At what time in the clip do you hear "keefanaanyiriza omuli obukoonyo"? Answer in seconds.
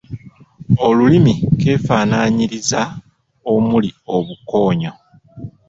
1.61-4.93